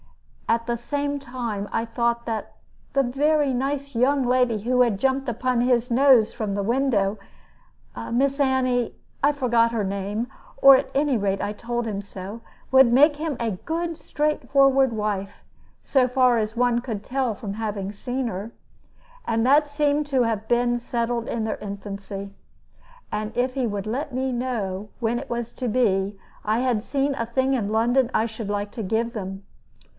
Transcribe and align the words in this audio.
At 0.49 0.65
the 0.65 0.75
same 0.75 1.17
time 1.19 1.69
I 1.71 1.85
thought 1.85 2.25
that 2.25 2.55
the 2.91 3.03
very 3.03 3.53
nice 3.53 3.95
young 3.95 4.25
lady 4.25 4.59
who 4.59 4.89
jumped 4.89 5.29
upon 5.29 5.61
his 5.61 5.89
nose 5.91 6.33
from 6.33 6.55
the 6.55 6.63
window, 6.63 7.17
Miss 8.11 8.37
Annie 8.39 8.95
I 9.23 9.31
forgot 9.31 9.71
her 9.71 9.83
name, 9.85 10.27
or 10.57 10.75
at 10.75 10.91
any 10.93 11.17
rate 11.17 11.39
I 11.39 11.53
told 11.53 11.85
him 11.85 12.01
so 12.01 12.41
would 12.71 12.91
make 12.91 13.15
him 13.15 13.37
a 13.39 13.51
good 13.51 13.95
straightforward 13.97 14.91
wife, 14.91 15.35
so 15.83 16.07
far 16.07 16.37
as 16.37 16.57
one 16.57 16.81
could 16.81 17.01
tell 17.03 17.33
from 17.33 17.53
having 17.53 17.93
seen 17.93 18.27
her. 18.27 18.51
And 19.25 19.45
that 19.45 19.69
seemed 19.69 20.07
to 20.07 20.23
have 20.23 20.47
been 20.49 20.79
settled 20.79 21.27
in 21.29 21.45
their 21.45 21.57
infancy. 21.57 22.33
And 23.09 23.31
if 23.37 23.53
he 23.53 23.67
would 23.67 23.87
let 23.87 24.13
me 24.13 24.33
know 24.33 24.89
when 24.99 25.17
it 25.19 25.29
was 25.29 25.53
to 25.53 25.69
be, 25.69 26.19
I 26.43 26.59
had 26.59 26.83
seen 26.83 27.15
a 27.15 27.27
thing 27.27 27.53
in 27.53 27.69
London 27.71 28.09
I 28.13 28.25
should 28.25 28.49
like 28.49 28.71
to 28.71 28.83
give 28.83 29.13
them. 29.13 29.45